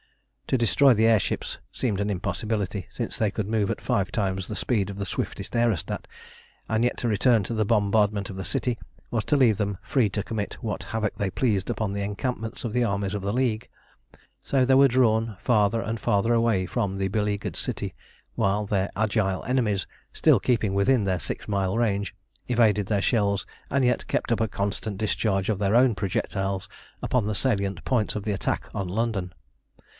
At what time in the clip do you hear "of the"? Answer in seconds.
4.89-5.05, 8.29-8.43, 12.65-12.83, 13.13-13.31, 28.15-28.33